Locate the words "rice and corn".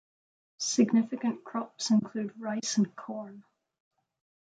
2.39-3.43